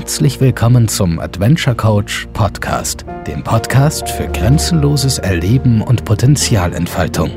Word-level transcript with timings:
Herzlich 0.00 0.40
willkommen 0.40 0.88
zum 0.88 1.18
Adventure 1.18 1.76
Coach 1.76 2.26
Podcast, 2.32 3.04
dem 3.26 3.44
Podcast 3.44 4.08
für 4.08 4.28
grenzenloses 4.28 5.18
Erleben 5.18 5.82
und 5.82 6.06
Potenzialentfaltung. 6.06 7.30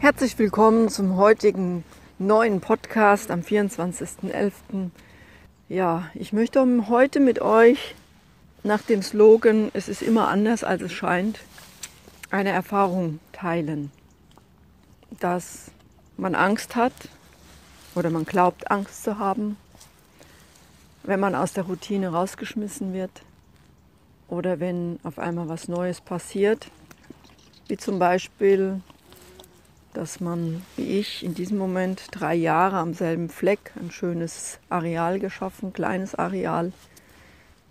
Herzlich 0.00 0.38
willkommen 0.38 0.90
zum 0.90 1.16
heutigen 1.16 1.82
neuen 2.18 2.60
Podcast 2.60 3.30
am 3.30 3.40
24.11. 3.40 4.90
Ja, 5.70 6.10
ich 6.12 6.34
möchte 6.34 6.62
heute 6.90 7.20
mit 7.20 7.40
euch 7.40 7.94
nach 8.64 8.82
dem 8.82 9.00
Slogan 9.00 9.70
Es 9.72 9.88
ist 9.88 10.02
immer 10.02 10.28
anders, 10.28 10.62
als 10.62 10.82
es 10.82 10.92
scheint, 10.92 11.38
eine 12.30 12.50
Erfahrung 12.50 13.18
teilen, 13.32 13.90
dass 15.20 15.70
man 16.18 16.34
Angst 16.34 16.76
hat 16.76 16.92
oder 17.94 18.10
man 18.10 18.24
glaubt 18.24 18.70
Angst 18.70 19.02
zu 19.02 19.18
haben, 19.18 19.56
wenn 21.02 21.20
man 21.20 21.34
aus 21.34 21.52
der 21.52 21.64
Routine 21.64 22.08
rausgeschmissen 22.08 22.92
wird 22.92 23.22
oder 24.28 24.60
wenn 24.60 25.00
auf 25.02 25.18
einmal 25.18 25.48
was 25.48 25.68
Neues 25.68 26.00
passiert, 26.00 26.70
wie 27.68 27.76
zum 27.76 27.98
Beispiel, 27.98 28.80
dass 29.92 30.20
man, 30.20 30.62
wie 30.76 30.98
ich, 31.00 31.24
in 31.24 31.34
diesem 31.34 31.58
Moment 31.58 32.02
drei 32.12 32.34
Jahre 32.34 32.76
am 32.76 32.94
selben 32.94 33.28
Fleck 33.28 33.72
ein 33.80 33.90
schönes 33.90 34.58
Areal 34.68 35.18
geschaffen, 35.18 35.72
kleines 35.72 36.14
Areal 36.14 36.72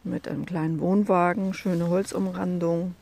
mit 0.04 0.28
einem 0.28 0.46
kleinen 0.46 0.80
Wohnwagen, 0.80 1.54
schöne 1.54 1.88
Holzumrandung, 1.88 2.96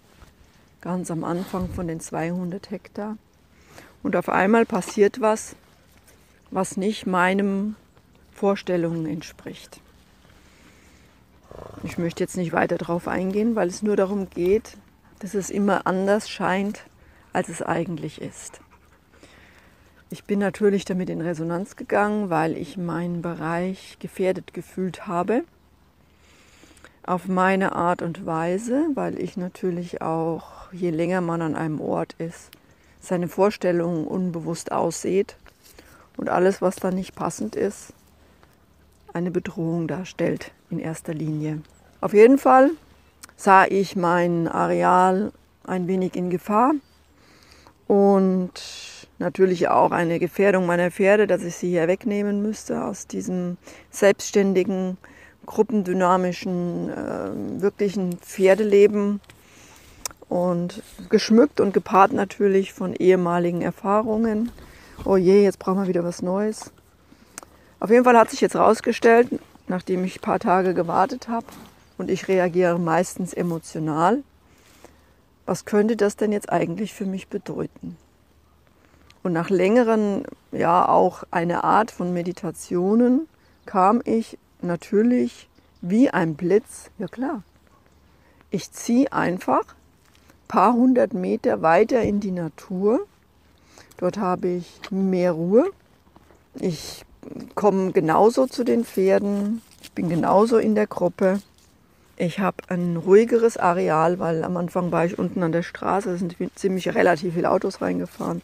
ganz 0.82 1.10
am 1.10 1.24
Anfang 1.24 1.70
von 1.70 1.88
den 1.88 2.00
200 2.00 2.70
Hektar. 2.70 3.18
Und 4.04 4.16
auf 4.16 4.30
einmal 4.30 4.66
passiert 4.66 5.20
was, 5.20 5.56
was 6.52 6.78
nicht 6.78 7.06
meinen 7.06 7.76
Vorstellungen 8.32 9.06
entspricht. 9.06 9.82
Ich 11.84 11.98
möchte 11.98 12.24
jetzt 12.24 12.38
nicht 12.38 12.54
weiter 12.54 12.78
darauf 12.78 13.08
eingehen, 13.08 13.56
weil 13.56 13.68
es 13.68 13.82
nur 13.82 13.96
darum 13.96 14.30
geht, 14.30 14.78
dass 15.20 15.34
es 15.34 15.50
immer 15.50 15.88
anders 15.88 16.30
scheint, 16.30 16.84
als 17.34 17.50
es 17.50 17.62
eigentlich 17.62 18.22
ist. 18.22 18.62
Ich 20.10 20.24
bin 20.24 20.40
natürlich 20.40 20.86
damit 20.86 21.10
in 21.10 21.22
Resonanz 21.22 21.76
gegangen, 21.76 22.30
weil 22.30 22.56
ich 22.56 22.78
meinen 22.78 23.22
Bereich 23.22 23.98
gefährdet 24.00 24.54
gefühlt 24.54 25.08
habe. 25.08 25.44
Auf 27.04 27.28
meine 27.28 27.74
Art 27.74 28.02
und 28.02 28.26
Weise, 28.26 28.90
weil 28.94 29.20
ich 29.20 29.36
natürlich 29.36 30.02
auch, 30.02 30.72
je 30.72 30.92
länger 30.92 31.22
man 31.22 31.42
an 31.42 31.56
einem 31.56 31.82
Ort 31.82 32.14
ist, 32.20 32.52
seine 33.00 33.28
Vorstellungen 33.28 34.06
unbewusst 34.06 34.72
aussieht 34.72 35.38
und 36.18 36.30
alles, 36.30 36.62
was 36.62 36.76
da 36.76 36.92
nicht 36.92 37.16
passend 37.16 37.56
ist, 37.56 37.94
eine 39.14 39.32
Bedrohung 39.32 39.88
darstellt 39.88 40.52
in 40.70 40.80
erster 40.80 41.14
Linie. 41.14 41.62
Auf 42.02 42.14
jeden 42.14 42.38
Fall 42.38 42.72
sah 43.36 43.66
ich 43.66 43.96
mein 43.96 44.48
Areal 44.48 45.32
ein 45.64 45.88
wenig 45.88 46.16
in 46.16 46.30
Gefahr 46.30 46.74
und 47.88 48.52
natürlich 49.20 49.70
auch 49.70 49.92
eine 49.92 50.20
Gefährdung 50.20 50.66
meiner 50.66 50.92
Pferde, 50.92 51.28
dass 51.28 51.44
ich 51.44 51.56
sie 51.56 51.70
hier 51.70 51.88
wegnehmen 51.88 52.42
müsste 52.42 52.84
aus 52.84 53.08
diesem 53.08 53.58
selbstständigen, 53.90 54.98
gruppendynamischen, 55.46 56.90
äh, 56.90 57.62
wirklichen 57.62 58.18
Pferdeleben 58.18 59.22
und 60.30 60.84
geschmückt 61.10 61.62
und 61.62 61.74
gepaart 61.74 62.12
natürlich 62.12 62.74
von 62.74 62.94
ehemaligen 62.94 63.62
Erfahrungen. 63.62 64.52
Oh 65.06 65.18
je, 65.18 65.44
jetzt 65.44 65.60
brauchen 65.60 65.82
wir 65.82 65.88
wieder 65.88 66.04
was 66.04 66.22
Neues. 66.22 66.72
Auf 67.80 67.90
jeden 67.90 68.04
Fall 68.04 68.18
hat 68.18 68.30
sich 68.30 68.42
jetzt 68.42 68.56
herausgestellt, 68.56 69.30
nachdem 69.68 70.04
ich 70.04 70.18
ein 70.18 70.22
paar 70.22 70.40
Tage 70.40 70.74
gewartet 70.74 71.28
habe 71.28 71.46
und 71.98 72.10
ich 72.10 72.28
reagiere 72.28 72.80
meistens 72.80 73.34
emotional, 73.34 74.24
was 75.46 75.66
könnte 75.66 75.96
das 75.96 76.16
denn 76.16 76.32
jetzt 76.32 76.52
eigentlich 76.52 76.94
für 76.94 77.06
mich 77.06 77.28
bedeuten? 77.28 77.96
Und 79.24 79.34
nach 79.34 79.50
längeren, 79.50 80.24
ja 80.52 80.88
auch 80.88 81.24
eine 81.32 81.64
Art 81.64 81.92
von 81.92 82.14
Meditationen 82.14 83.28
kam 83.66 84.02
ich 84.04 84.38
natürlich 84.62 85.48
wie 85.82 86.10
ein 86.10 86.36
Blitz, 86.36 86.90
ja 86.98 87.08
klar, 87.08 87.44
ich 88.50 88.72
ziehe 88.72 89.12
einfach 89.12 89.64
paar 90.48 90.74
hundert 90.74 91.14
Meter 91.14 91.62
weiter 91.62 92.02
in 92.02 92.20
die 92.20 92.32
Natur. 92.32 93.02
Dort 93.98 94.18
habe 94.18 94.48
ich 94.48 94.80
mehr 94.92 95.32
Ruhe. 95.32 95.70
Ich 96.60 97.04
komme 97.56 97.92
genauso 97.92 98.46
zu 98.48 98.64
den 98.64 98.86
Pferden. 98.86 99.62
Ich 99.82 99.92
bin 99.92 100.10
genauso 100.10 100.58
in 100.58 100.76
der 100.76 100.88
Gruppe. 100.88 101.42
Ich 102.16 102.40
habe 102.40 102.58
ein 102.70 102.98
ruhigeres 102.98 103.58
Areal, 103.58 104.18
weil 104.18 104.44
am 104.44 104.58
Anfang 104.58 104.92
war 104.92 105.06
ich 105.06 105.20
unten 105.20 105.44
an 105.44 105.52
der 105.52 105.62
Straße, 105.62 106.10
da 106.10 106.18
sind 106.18 106.36
ziemlich 106.56 106.96
relativ 106.96 107.36
viele 107.36 107.52
Autos 107.52 107.80
reingefahren. 107.80 108.42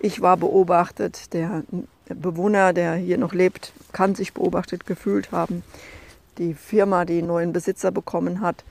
Ich 0.00 0.20
war 0.20 0.36
beobachtet, 0.36 1.32
der 1.32 1.62
Bewohner, 2.08 2.72
der 2.72 2.94
hier 2.94 3.18
noch 3.18 3.34
lebt, 3.34 3.72
kann 3.92 4.16
sich 4.16 4.32
beobachtet 4.32 4.86
gefühlt 4.86 5.30
haben. 5.30 5.62
Die 6.38 6.54
Firma, 6.54 7.04
die 7.04 7.22
neuen 7.22 7.52
Besitzer 7.52 7.92
bekommen 7.92 8.40
hat, 8.40 8.64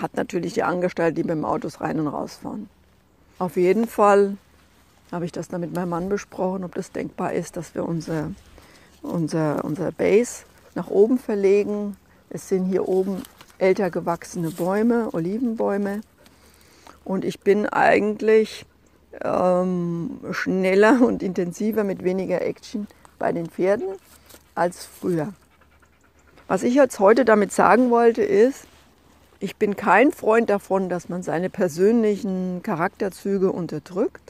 hat 0.00 0.14
natürlich 0.14 0.52
die 0.52 0.62
Angestellten, 0.62 1.16
die 1.16 1.22
mit 1.22 1.30
dem 1.30 1.44
Autos 1.46 1.80
rein 1.80 2.00
und 2.00 2.08
rausfahren. 2.08 2.68
Auf 3.38 3.56
jeden 3.56 3.86
Fall 3.86 4.36
habe 5.12 5.24
ich 5.24 5.32
das 5.32 5.48
dann 5.48 5.60
mit 5.60 5.74
meinem 5.74 5.90
Mann 5.90 6.08
besprochen, 6.08 6.64
ob 6.64 6.74
das 6.74 6.92
denkbar 6.92 7.32
ist, 7.32 7.56
dass 7.56 7.74
wir 7.74 7.84
unser, 7.84 8.30
unser, 9.02 9.64
unser 9.64 9.92
Base 9.92 10.44
nach 10.74 10.88
oben 10.88 11.18
verlegen. 11.18 11.96
Es 12.30 12.48
sind 12.48 12.66
hier 12.66 12.88
oben 12.88 13.22
älter 13.58 13.90
gewachsene 13.90 14.50
Bäume, 14.50 15.08
Olivenbäume. 15.12 16.02
Und 17.04 17.24
ich 17.24 17.40
bin 17.40 17.66
eigentlich 17.66 18.66
ähm, 19.22 20.20
schneller 20.30 21.00
und 21.06 21.22
intensiver 21.22 21.84
mit 21.84 22.04
weniger 22.04 22.42
Action 22.42 22.86
bei 23.18 23.32
den 23.32 23.46
Pferden 23.48 23.88
als 24.54 24.84
früher. 24.84 25.32
Was 26.46 26.62
ich 26.62 26.74
jetzt 26.74 26.98
heute 26.98 27.24
damit 27.24 27.52
sagen 27.52 27.90
wollte, 27.90 28.22
ist, 28.22 28.66
ich 29.40 29.56
bin 29.56 29.76
kein 29.76 30.12
Freund 30.12 30.50
davon, 30.50 30.88
dass 30.88 31.08
man 31.08 31.22
seine 31.22 31.50
persönlichen 31.50 32.62
Charakterzüge 32.62 33.52
unterdrückt, 33.52 34.27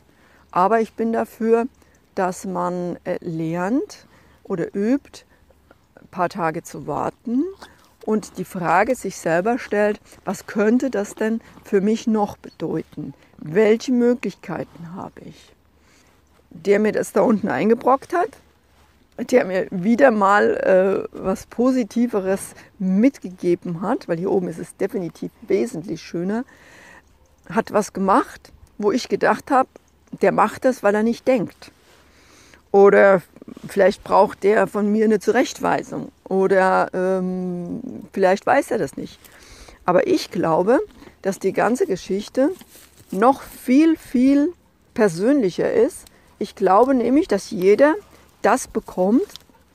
aber 0.50 0.80
ich 0.80 0.94
bin 0.94 1.12
dafür, 1.12 1.66
dass 2.14 2.44
man 2.44 2.96
äh, 3.04 3.18
lernt 3.20 4.06
oder 4.44 4.74
übt, 4.74 5.24
ein 6.00 6.08
paar 6.10 6.28
Tage 6.28 6.62
zu 6.62 6.86
warten 6.86 7.44
und 8.04 8.38
die 8.38 8.44
Frage 8.44 8.94
sich 8.94 9.16
selber 9.16 9.58
stellt, 9.58 10.00
was 10.24 10.46
könnte 10.46 10.90
das 10.90 11.14
denn 11.14 11.40
für 11.64 11.80
mich 11.80 12.06
noch 12.06 12.36
bedeuten? 12.36 13.14
Welche 13.36 13.92
Möglichkeiten 13.92 14.94
habe 14.94 15.20
ich? 15.26 15.54
Der 16.50 16.78
mir 16.80 16.92
das 16.92 17.12
da 17.12 17.20
unten 17.20 17.48
eingebrockt 17.48 18.14
hat, 18.14 18.30
der 19.18 19.44
mir 19.44 19.66
wieder 19.70 20.10
mal 20.10 21.08
äh, 21.12 21.18
was 21.18 21.46
Positiveres 21.46 22.54
mitgegeben 22.78 23.82
hat, 23.82 24.08
weil 24.08 24.18
hier 24.18 24.30
oben 24.30 24.48
ist 24.48 24.58
es 24.58 24.76
definitiv 24.76 25.30
wesentlich 25.42 26.00
schöner, 26.00 26.44
hat 27.50 27.72
was 27.72 27.92
gemacht, 27.92 28.52
wo 28.78 28.92
ich 28.92 29.08
gedacht 29.08 29.50
habe, 29.50 29.68
der 30.22 30.32
macht 30.32 30.64
das, 30.64 30.82
weil 30.82 30.94
er 30.94 31.02
nicht 31.02 31.26
denkt. 31.26 31.72
Oder 32.70 33.22
vielleicht 33.66 34.04
braucht 34.04 34.42
der 34.44 34.66
von 34.66 34.90
mir 34.90 35.04
eine 35.04 35.20
Zurechtweisung. 35.20 36.12
Oder 36.24 36.88
ähm, 36.92 37.80
vielleicht 38.12 38.46
weiß 38.46 38.70
er 38.70 38.78
das 38.78 38.96
nicht. 38.96 39.18
Aber 39.84 40.06
ich 40.06 40.30
glaube, 40.30 40.80
dass 41.22 41.38
die 41.38 41.52
ganze 41.52 41.86
Geschichte 41.86 42.50
noch 43.10 43.42
viel, 43.42 43.96
viel 43.96 44.52
persönlicher 44.94 45.72
ist. 45.72 46.04
Ich 46.38 46.54
glaube 46.54 46.94
nämlich, 46.94 47.26
dass 47.26 47.50
jeder 47.50 47.94
das 48.42 48.68
bekommt, 48.68 49.26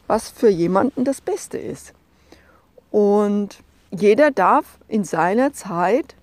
was 0.07 0.29
für 0.29 0.49
jemanden 0.49 1.03
das 1.03 1.21
Beste 1.21 1.57
ist. 1.57 1.93
Und 2.91 3.57
jeder 3.89 4.31
darf 4.31 4.65
in 4.87 5.03
seiner 5.03 5.53
Zeit 5.53 6.15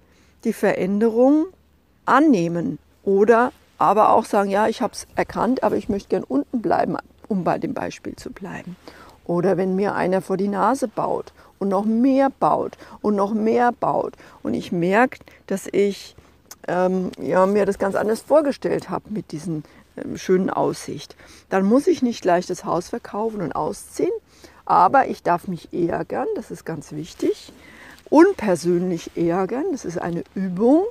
die 0.45 0.53
Veränderung 0.53 1.47
annehmen 2.05 2.79
oder 3.03 3.53
aber 3.81 4.11
auch 4.11 4.27
sagen, 4.27 4.51
ja, 4.51 4.69
ich 4.69 4.83
habe 4.83 4.93
es 4.93 5.07
erkannt, 5.17 5.63
aber 5.63 5.75
ich 5.77 5.89
möchte 5.89 6.11
gern 6.11 6.23
unten 6.23 6.61
bleiben, 6.61 6.99
um 7.29 7.45
bei 7.45 7.59
dem 7.59 7.73
Beispiel 7.73 8.15
zu 8.15 8.31
bleiben. 8.31 8.77
Oder 9.25 9.57
wenn 9.57 9.75
mir 9.75 9.95
einer 9.95 10.21
vor 10.21 10.37
die 10.37 10.49
Nase 10.49 10.87
baut 10.87 11.33
und 11.59 11.69
noch 11.69 11.87
mehr 11.87 12.29
baut 12.29 12.77
und 13.01 13.17
noch 13.17 13.33
mehr 13.33 13.73
baut 13.73 14.15
und 14.43 14.53
ich 14.53 14.71
merke, 14.71 15.21
dass 15.47 15.67
ich 15.67 16.15
ähm, 16.69 17.11
ja, 17.19 17.47
mir 17.47 17.65
das 17.65 17.79
ganz 17.79 17.95
anders 17.95 18.21
vorgestellt 18.21 18.91
habe 18.91 19.05
mit 19.09 19.33
diesen 19.33 19.65
ähm, 19.97 20.19
schönen 20.19 20.51
Aussicht. 20.51 21.17
Dann 21.49 21.65
muss 21.65 21.87
ich 21.87 22.03
nicht 22.03 22.21
gleich 22.21 22.47
das 22.47 22.67
Haus 22.67 22.91
verkaufen 22.91 23.41
und 23.41 23.53
ausziehen, 23.53 24.13
aber 24.67 25.09
ich 25.09 25.23
darf 25.23 25.49
mich 25.49 25.73
ärgern, 25.73 26.27
das 26.35 26.51
ist 26.51 26.67
ganz 26.67 26.93
wichtig. 26.93 27.51
Unpersönlich 28.11 29.13
ärgern, 29.17 29.65
das 29.73 29.87
ist 29.87 29.99
eine 29.99 30.23
Übung. 30.35 30.85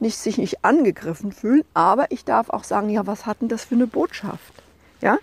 Nicht 0.00 0.18
sich 0.18 0.38
nicht 0.38 0.64
angegriffen 0.64 1.30
fühlen, 1.30 1.62
aber 1.74 2.10
ich 2.10 2.24
darf 2.24 2.50
auch 2.50 2.64
sagen, 2.64 2.88
ja, 2.88 3.06
was 3.06 3.26
hat 3.26 3.40
denn 3.40 3.48
das 3.48 3.64
für 3.64 3.76
eine 3.76 3.86
Botschaft? 3.86 4.52
Ja? 5.00 5.18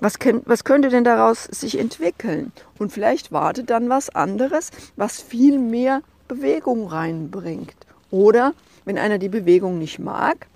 Was, 0.00 0.14
was 0.44 0.64
könnte 0.64 0.88
denn 0.88 1.04
daraus 1.04 1.44
sich 1.44 1.78
entwickeln? 1.78 2.52
Und 2.78 2.92
vielleicht 2.92 3.32
wartet 3.32 3.70
dann 3.70 3.88
was 3.88 4.10
anderes, 4.10 4.70
was 4.96 5.20
viel 5.20 5.58
mehr 5.58 6.02
Bewegung 6.28 6.86
reinbringt. 6.86 7.74
Oder 8.10 8.54
wenn 8.84 8.98
einer 8.98 9.18
die 9.18 9.28
Bewegung 9.28 9.78
nicht 9.78 9.98
mag, 9.98 10.46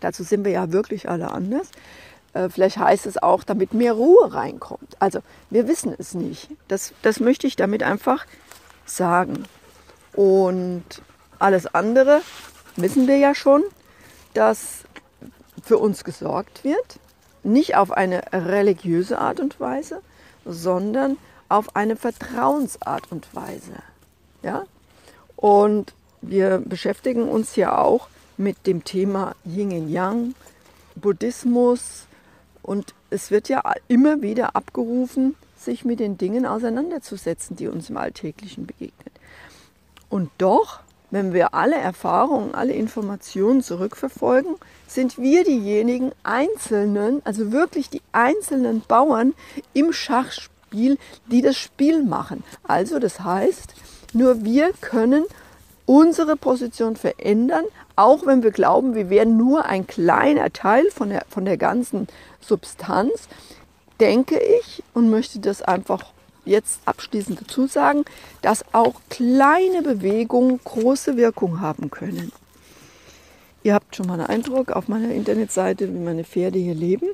dazu 0.00 0.22
sind 0.22 0.44
wir 0.44 0.52
ja 0.52 0.72
wirklich 0.72 1.08
alle 1.08 1.30
anders, 1.30 1.70
äh, 2.36 2.48
vielleicht 2.48 2.76
heißt 2.76 3.06
es 3.06 3.22
auch, 3.22 3.44
damit 3.44 3.72
mehr 3.72 3.94
Ruhe 3.94 4.32
reinkommt. 4.34 4.96
Also 4.98 5.20
wir 5.50 5.68
wissen 5.68 5.94
es 5.96 6.14
nicht. 6.14 6.50
Das, 6.68 6.92
das 7.02 7.20
möchte 7.20 7.46
ich 7.46 7.56
damit 7.56 7.82
einfach 7.82 8.26
sagen. 8.84 9.44
Und 10.12 10.84
alles 11.38 11.66
andere 11.74 12.20
wissen 12.76 13.06
wir 13.06 13.16
ja 13.16 13.34
schon, 13.34 13.62
dass 14.34 14.84
für 15.62 15.78
uns 15.78 16.04
gesorgt 16.04 16.64
wird, 16.64 16.98
nicht 17.42 17.76
auf 17.76 17.90
eine 17.90 18.22
religiöse 18.32 19.18
Art 19.18 19.40
und 19.40 19.58
Weise, 19.60 20.02
sondern 20.44 21.16
auf 21.48 21.76
eine 21.76 21.96
Vertrauensart 21.96 23.10
und 23.10 23.34
Weise. 23.34 23.74
Ja? 24.42 24.64
Und 25.36 25.92
wir 26.22 26.58
beschäftigen 26.58 27.28
uns 27.28 27.56
ja 27.56 27.78
auch 27.78 28.08
mit 28.36 28.66
dem 28.66 28.84
Thema 28.84 29.34
Yin 29.44 29.72
und 29.72 29.88
Yang, 29.88 30.34
Buddhismus 30.94 32.06
und 32.62 32.94
es 33.10 33.30
wird 33.30 33.48
ja 33.48 33.62
immer 33.88 34.22
wieder 34.22 34.56
abgerufen, 34.56 35.36
sich 35.56 35.84
mit 35.84 36.00
den 36.00 36.18
Dingen 36.18 36.46
auseinanderzusetzen, 36.46 37.56
die 37.56 37.68
uns 37.68 37.90
im 37.90 37.96
Alltäglichen 37.96 38.66
begegnen. 38.66 39.12
Und 40.08 40.30
doch, 40.38 40.80
wenn 41.10 41.32
wir 41.32 41.54
alle 41.54 41.76
Erfahrungen, 41.76 42.54
alle 42.54 42.72
Informationen 42.72 43.62
zurückverfolgen, 43.62 44.56
sind 44.86 45.18
wir 45.18 45.44
diejenigen 45.44 46.12
Einzelnen, 46.22 47.22
also 47.24 47.52
wirklich 47.52 47.90
die 47.90 48.02
einzelnen 48.12 48.82
Bauern 48.86 49.34
im 49.72 49.92
Schachspiel, 49.92 50.98
die 51.26 51.42
das 51.42 51.56
Spiel 51.56 52.02
machen. 52.02 52.44
Also 52.64 52.98
das 52.98 53.20
heißt, 53.20 53.74
nur 54.12 54.44
wir 54.44 54.72
können 54.80 55.24
unsere 55.86 56.36
Position 56.36 56.96
verändern, 56.96 57.64
auch 57.94 58.26
wenn 58.26 58.42
wir 58.42 58.50
glauben, 58.50 58.94
wir 58.94 59.08
wären 59.08 59.36
nur 59.36 59.64
ein 59.64 59.86
kleiner 59.86 60.52
Teil 60.52 60.90
von 60.90 61.10
der, 61.10 61.24
von 61.28 61.44
der 61.44 61.56
ganzen 61.56 62.08
Substanz, 62.40 63.28
denke 64.00 64.38
ich 64.38 64.82
und 64.92 65.10
möchte 65.10 65.38
das 65.38 65.62
einfach 65.62 66.04
jetzt 66.46 66.80
abschließend 66.84 67.40
dazu 67.40 67.66
sagen, 67.66 68.04
dass 68.42 68.64
auch 68.72 68.94
kleine 69.10 69.82
Bewegungen 69.82 70.60
große 70.64 71.16
Wirkung 71.16 71.60
haben 71.60 71.90
können. 71.90 72.32
Ihr 73.62 73.74
habt 73.74 73.96
schon 73.96 74.06
mal 74.06 74.14
einen 74.14 74.28
Eindruck 74.28 74.70
auf 74.70 74.88
meiner 74.88 75.10
Internetseite, 75.10 75.92
wie 75.92 75.98
meine 75.98 76.24
Pferde 76.24 76.58
hier 76.58 76.74
leben 76.74 77.08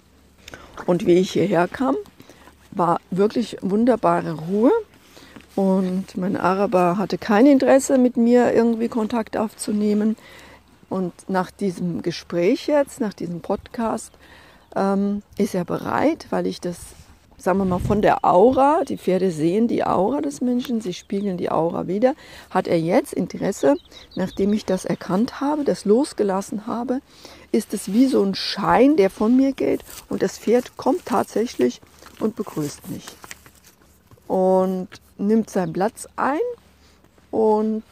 und 0.87 1.07
wie 1.07 1.15
ich 1.15 1.33
hierher 1.33 1.67
kam. 1.67 1.97
War 2.71 3.01
wirklich 3.11 3.57
wunderbare 3.63 4.35
Ruhe. 4.35 4.71
Und 5.55 6.17
mein 6.17 6.37
Araber 6.37 6.97
hatte 6.97 7.19
kein 7.19 7.47
Interesse, 7.47 7.99
mit 7.99 8.17
mir 8.17 8.53
irgendwie 8.55 8.89
Kontakt 8.89 9.37
aufzunehmen. 9.37 10.17
Und 10.89 11.13
nach 11.29 11.51
diesem 11.51 12.03
Gespräch 12.03 12.67
jetzt, 12.67 13.01
nach 13.01 13.15
diesem 13.15 13.41
Podcast, 13.41 14.13
ähm, 14.77 15.23
ist 15.39 15.55
er 15.55 15.65
bereit, 15.65 16.27
weil 16.31 16.47
ich 16.47 16.61
das, 16.61 16.77
sagen 17.43 17.59
wir 17.59 17.65
mal, 17.65 17.81
von 17.81 18.03
der 18.03 18.25
Aura, 18.25 18.85
die 18.85 18.97
Pferde 18.97 19.33
sehen 19.33 19.67
die 19.67 19.85
Aura 19.85 20.21
des 20.21 20.41
Menschen, 20.41 20.81
sie 20.81 20.95
spiegeln 20.95 21.37
die 21.37 21.51
Aura 21.51 21.89
wieder, 21.89 22.15
hat 22.51 22.69
er 22.69 22.79
jetzt 22.79 23.13
Interesse, 23.13 23.77
nachdem 24.15 24.53
ich 24.53 24.65
das 24.65 24.85
erkannt 24.85 25.41
habe, 25.41 25.65
das 25.65 25.85
losgelassen 25.85 26.69
habe, 26.69 27.01
ist 27.51 27.75
es 27.75 27.93
wie 27.93 28.07
so 28.07 28.23
ein 28.23 28.37
Schein, 28.37 28.97
der 28.97 29.11
von 29.11 29.37
mir 29.37 29.53
geht 29.53 29.81
und 30.09 30.23
das 30.23 30.39
Pferd 30.39 30.77
kommt 30.77 31.05
tatsächlich 31.05 31.81
und 32.21 32.37
begrüßt 32.37 32.89
mich. 32.91 33.07
Und 34.29 34.89
nimmt 35.19 35.51
seinen 35.51 35.73
Platz 35.73 36.07
ein 36.15 36.39
und 37.33 37.83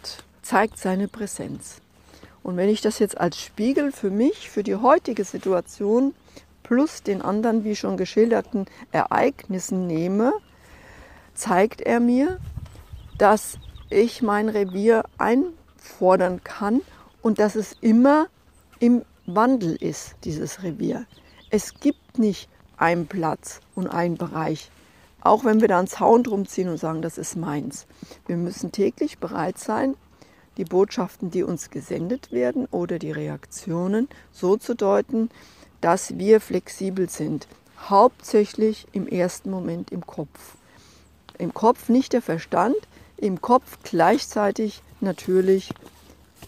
zeigt 0.43 0.79
seine 0.79 1.09
Präsenz. 1.09 1.79
Und 2.45 2.57
wenn 2.57 2.69
ich 2.69 2.81
das 2.81 3.01
jetzt 3.01 3.19
als 3.19 3.39
Spiegel 3.39 3.91
für 3.91 4.11
mich, 4.11 4.49
für 4.49 4.63
die 4.63 4.77
heutige 4.77 5.25
Situation 5.25 6.15
plus 6.71 7.03
den 7.03 7.21
anderen, 7.21 7.65
wie 7.65 7.75
schon 7.75 7.97
geschilderten 7.97 8.67
Ereignissen 8.93 9.89
nehme, 9.89 10.33
zeigt 11.35 11.81
er 11.81 11.99
mir, 11.99 12.39
dass 13.19 13.59
ich 13.91 14.23
mein 14.23 14.49
Revier 14.49 15.03
einfordern 15.19 16.45
kann 16.45 16.81
und 17.23 17.41
dass 17.41 17.57
es 17.57 17.75
immer 17.81 18.29
im 18.79 19.03
Wandel 19.27 19.75
ist, 19.75 20.15
dieses 20.23 20.63
Revier. 20.63 21.07
Es 21.51 21.75
gibt 21.81 22.21
nicht 22.21 22.49
einen 22.77 23.09
Platz 23.09 23.61
und 23.75 23.89
einen 23.89 24.17
Bereich, 24.17 24.71
auch 25.23 25.45
wenn 25.45 25.61
wir 25.61 25.67
da 25.67 25.81
einen 25.81 25.89
Zaun 25.89 26.23
drum 26.23 26.47
ziehen 26.47 26.69
und 26.69 26.79
sagen, 26.79 27.03
das 27.03 27.19
ist 27.19 27.35
meins. 27.35 27.89
Wir 28.29 28.37
müssen 28.37 28.71
täglich 28.71 29.19
bereit 29.19 29.59
sein, 29.59 29.97
die 30.57 30.65
Botschaften, 30.65 31.33
die 31.33 31.43
uns 31.43 31.71
gesendet 31.71 32.31
werden 32.31 32.67
oder 32.71 33.01
die 33.01 33.11
Reaktionen 33.11 34.09
so 34.31 34.57
zu 34.57 34.75
deuten, 34.75 35.31
dass 35.81 36.19
wir 36.19 36.41
flexibel 36.41 37.09
sind. 37.09 37.47
Hauptsächlich 37.89 38.87
im 38.93 39.07
ersten 39.07 39.51
Moment 39.51 39.91
im 39.91 40.07
Kopf. 40.07 40.57
Im 41.39 41.55
Kopf 41.55 41.89
nicht 41.89 42.13
der 42.13 42.23
Verstand, 42.23 42.77
im 43.17 43.41
Kopf 43.41 43.79
gleichzeitig 43.83 44.83
natürlich 45.01 45.71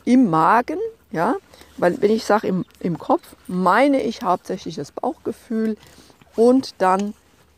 im 0.04 0.28
Magen, 0.28 0.78
ja, 1.10 1.36
weil 1.76 2.00
wenn 2.00 2.10
ich 2.10 2.24
sage 2.24 2.48
im, 2.48 2.64
im 2.80 2.98
Kopf, 2.98 3.36
meine 3.46 4.02
ich 4.02 4.22
hauptsächlich 4.22 4.76
das 4.76 4.92
Bauchgefühl 4.92 5.76
und 6.36 6.74
dann 6.78 7.14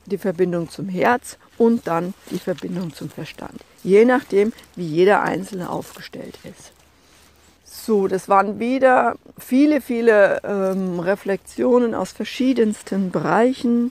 die 0.07 0.19
Verbindung 0.19 0.69
zum 0.69 0.89
Herz 0.89 1.39
und 1.59 1.87
dann 1.87 2.15
die 2.31 2.39
Verbindung 2.39 2.93
zum 2.93 3.09
Verstand. 3.09 3.61
Je 3.83 4.05
nachdem, 4.05 4.53
wie 4.77 4.87
jeder 4.87 5.23
Einzelne 5.23 5.71
aufgestellt 5.71 6.39
ist. 6.45 6.73
So, 7.77 8.07
das 8.07 8.29
waren 8.29 8.61
wieder 8.61 9.17
viele, 9.37 9.81
viele 9.81 10.41
ähm, 10.45 11.01
Reflexionen 11.01 11.93
aus 11.93 12.13
verschiedensten 12.13 13.11
Bereichen. 13.11 13.91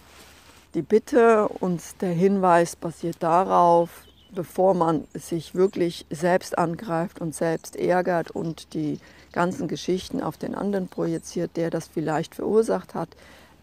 Die 0.74 0.82
Bitte 0.82 1.50
und 1.50 1.82
der 2.02 2.14
Hinweis 2.14 2.78
basiert 2.78 3.18
darauf, 3.20 3.90
bevor 4.32 4.74
man 4.74 5.04
sich 5.14 5.54
wirklich 5.54 6.06
selbst 6.10 6.58
angreift 6.58 7.20
und 7.20 7.36
selbst 7.36 7.76
ärgert 7.76 8.32
und 8.32 8.74
die 8.74 9.00
ganzen 9.34 9.68
Geschichten 9.68 10.24
auf 10.24 10.38
den 10.38 10.56
anderen 10.56 10.88
projiziert, 10.88 11.52
der 11.58 11.70
das 11.70 11.88
vielleicht 11.88 12.36
verursacht 12.36 12.96
hat, 12.96 13.10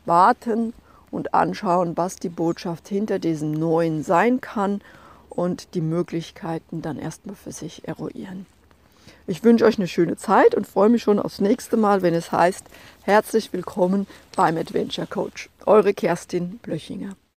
warten 0.04 0.74
und 1.10 1.32
anschauen, 1.32 1.96
was 1.96 2.16
die 2.16 2.28
Botschaft 2.28 2.88
hinter 2.88 3.18
diesem 3.18 3.52
Neuen 3.52 4.04
sein 4.04 4.42
kann 4.42 4.82
und 5.30 5.74
die 5.74 5.80
Möglichkeiten 5.80 6.82
dann 6.82 6.98
erstmal 6.98 7.36
für 7.36 7.52
sich 7.52 7.88
eruieren. 7.88 8.44
Ich 9.30 9.44
wünsche 9.44 9.64
euch 9.64 9.78
eine 9.78 9.86
schöne 9.86 10.16
Zeit 10.16 10.56
und 10.56 10.66
freue 10.66 10.88
mich 10.88 11.04
schon 11.04 11.20
aufs 11.20 11.40
nächste 11.40 11.76
Mal, 11.76 12.02
wenn 12.02 12.14
es 12.14 12.32
heißt, 12.32 12.64
herzlich 13.02 13.52
willkommen 13.52 14.08
beim 14.34 14.56
Adventure 14.56 15.06
Coach. 15.06 15.48
Eure 15.66 15.94
Kerstin 15.94 16.58
Blöchinger. 16.58 17.14